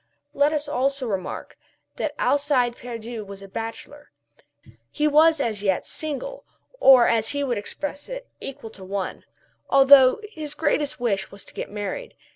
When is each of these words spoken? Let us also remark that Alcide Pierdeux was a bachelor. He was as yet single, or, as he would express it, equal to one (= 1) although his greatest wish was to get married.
Let 0.33 0.51
us 0.51 0.67
also 0.67 1.05
remark 1.05 1.59
that 1.97 2.15
Alcide 2.17 2.75
Pierdeux 2.75 3.23
was 3.23 3.43
a 3.43 3.47
bachelor. 3.47 4.09
He 4.89 5.07
was 5.07 5.39
as 5.39 5.61
yet 5.61 5.85
single, 5.85 6.43
or, 6.79 7.05
as 7.07 7.27
he 7.27 7.43
would 7.43 7.59
express 7.59 8.09
it, 8.09 8.27
equal 8.39 8.71
to 8.71 8.83
one 8.83 9.15
(= 9.15 9.65
1) 9.67 9.67
although 9.69 10.19
his 10.27 10.55
greatest 10.55 10.99
wish 10.99 11.29
was 11.29 11.45
to 11.45 11.53
get 11.53 11.69
married. 11.69 12.15